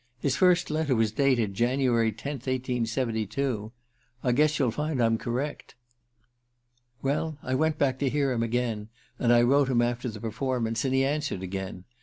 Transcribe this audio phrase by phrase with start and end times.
[0.17, 3.71] His first letter was dated January 10, 1872.
[4.23, 5.75] I guess you'll find I'm correct.
[7.03, 10.83] Well, I went back to hear him again, and I wrote him after the performance,
[10.85, 11.83] and he answered again.